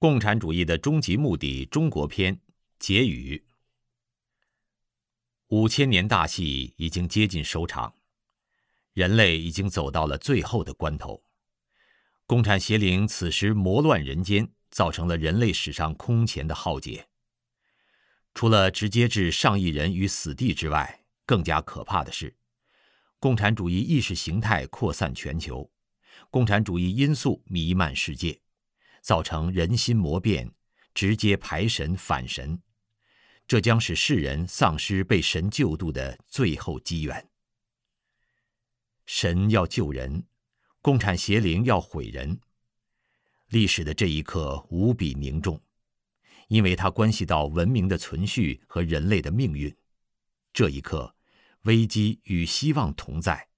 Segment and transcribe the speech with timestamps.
[0.00, 2.38] 共产主义的终极目的——中国篇
[2.78, 3.44] 结语。
[5.48, 7.92] 五千年大戏已经接近收场，
[8.92, 11.20] 人类已经走到了最后的关头。
[12.26, 17.08] 共产邪灵此时魔乱人间，造成了人类史上空前的浩劫。
[18.34, 22.36] 除了直接置上亿人于死地之外，更加可怕的是，
[23.18, 25.68] 共产主义意识形态扩散全球，
[26.30, 28.40] 共产主义因素弥漫世界。
[29.00, 30.52] 造成人心魔变，
[30.94, 32.60] 直接排神反神，
[33.46, 37.28] 这将使世人丧失被神救度的最后机缘。
[39.06, 40.26] 神要救人，
[40.82, 42.38] 共产邪灵要毁人。
[43.48, 45.58] 历史的这一刻无比凝重，
[46.48, 49.74] 因为它关系到文明的存续和人类的命运。
[50.52, 51.14] 这一刻，
[51.62, 53.48] 危机与希望同在，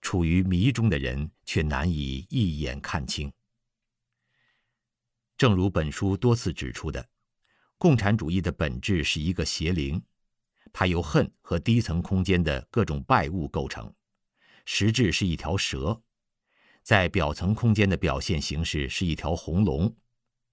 [0.00, 3.30] 处于迷中的人却难以一眼看清。
[5.36, 7.06] 正如本书多次指出的，
[7.76, 10.02] 共产主义的本质是一个邪灵，
[10.72, 13.92] 它由恨和低层空间的各种败物构成，
[14.64, 16.00] 实质是一条蛇，
[16.82, 19.94] 在表层空间的表现形式是一条红龙。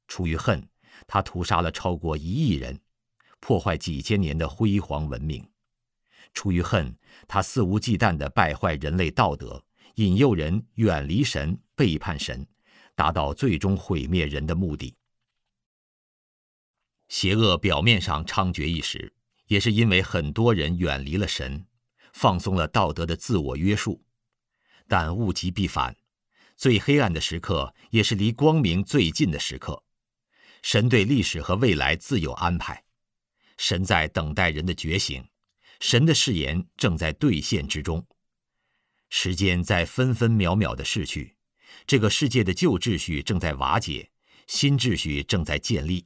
[0.08, 0.68] 出于恨，
[1.08, 2.78] 它屠杀了超过一亿人，
[3.40, 5.42] 破坏几千年的辉煌文明；
[6.34, 6.94] 出于恨，
[7.26, 9.64] 它肆无忌惮地败坏人类道德，
[9.96, 12.46] 引诱人远离神，背叛神。
[12.96, 14.96] 达到最终毁灭人的目的。
[17.10, 19.14] 邪恶表面上猖獗一时，
[19.48, 21.66] 也是因为很多人远离了神，
[22.14, 24.04] 放松了道德的自我约束。
[24.88, 25.96] 但物极必反，
[26.56, 29.84] 最黑暗的时刻也是离光明最近的时刻。
[30.62, 32.84] 神对历史和未来自有安排，
[33.58, 35.28] 神在等待人的觉醒，
[35.80, 38.06] 神的誓言正在兑现之中。
[39.10, 41.36] 时间在分分秒秒的逝去。
[41.86, 44.10] 这个世界的旧秩序正在瓦解，
[44.48, 46.06] 新秩序正在建立，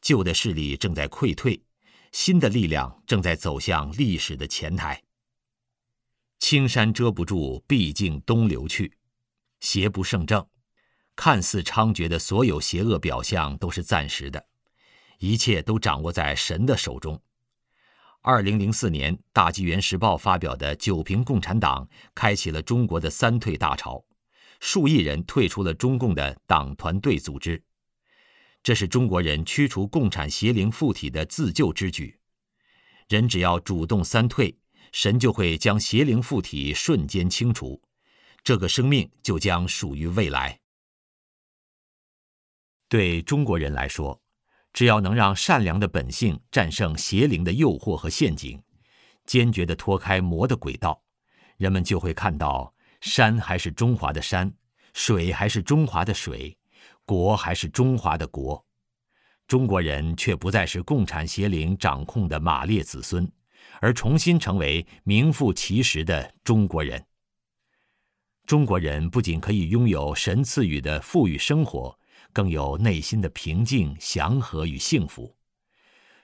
[0.00, 1.62] 旧的势力正在溃退，
[2.12, 5.02] 新的力量正在走向历史的前台。
[6.38, 8.96] 青山遮不住，毕竟东流去。
[9.60, 10.46] 邪不胜正，
[11.16, 14.46] 看似猖獗的所有邪恶表象都是暂时的，
[15.18, 17.20] 一切都掌握在神的手中。
[18.22, 21.84] 二零零四年，《大纪元时报》发表的《九评共产党》
[22.14, 24.04] 开启了中国的三退大潮。
[24.60, 27.62] 数亿人退出了中共的党团队组织，
[28.62, 32.18] 这是中国人驱除共产邪灵附体的自救之举。
[33.08, 34.58] 人只要主动三退，
[34.92, 37.80] 神就会将邪灵附体瞬间清除，
[38.42, 40.60] 这个生命就将属于未来。
[42.88, 44.20] 对中国人来说，
[44.72, 48.62] 只要能让善良的本性战胜邪灵的诱惑和陷阱，
[49.24, 51.02] 坚决地脱开魔的轨道，
[51.56, 52.74] 人们就会看到。
[53.00, 54.52] 山还是中华的山，
[54.92, 56.56] 水还是中华的水，
[57.04, 58.64] 国还是中华的国，
[59.46, 63.30] 中国人却不再是共产邪灵掌控的马列子孙，
[63.80, 67.02] 而重新成为名副其实的中国人。
[68.46, 71.96] 中国人不仅可以拥有神赐予的富裕生活，
[72.32, 75.34] 更有内心的平静、祥和与幸福。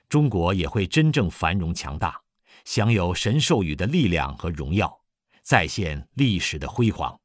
[0.09, 2.19] 中国也会真正繁荣强大，
[2.63, 5.04] 享有神授予的力量和荣耀。
[5.45, 7.21] 再现历史的辉煌。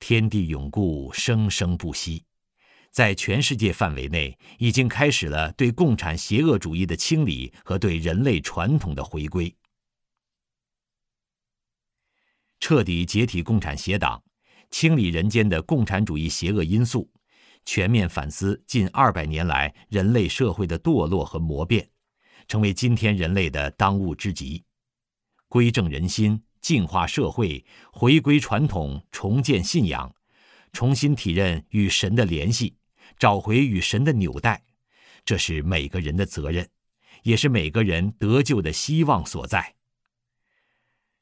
[0.00, 2.24] 天地永固，生生不息，
[2.90, 9.54] 在全世界范围内，已经开始了对共产邪恶主义的清理和对人类传统的回归。
[12.58, 14.20] 彻底解体共产邪党，
[14.68, 17.08] 清理人间的共产主义邪恶因素，
[17.64, 21.88] 全面反思近二百年来人类社会的堕落和魔变，
[22.48, 24.64] 成为今天人类的当务之急。
[25.46, 26.42] 归正人心。
[26.60, 30.14] 净化社会，回归传统，重建信仰，
[30.72, 32.76] 重新体认与神的联系，
[33.18, 34.64] 找回与神的纽带，
[35.24, 36.68] 这是每个人的责任，
[37.22, 39.74] 也是每个人得救的希望所在。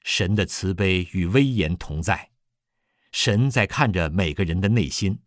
[0.03, 2.31] 神的慈悲与威严同在，
[3.11, 5.19] 神在看着每个人的内心。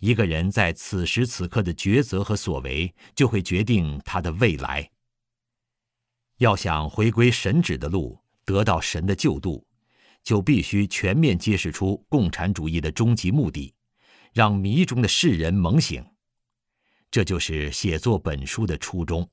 [0.00, 4.90] 一个人在此时此刻的抉择和所为，就会决定他的未来。
[6.38, 8.23] 要想回归神旨的路。
[8.44, 9.66] 得到神的救度，
[10.22, 13.74] 就必须全面揭示出共产主义的终极目的，
[14.32, 16.04] 让迷中的世人猛醒。
[17.10, 19.28] 这就是写作本书的初衷。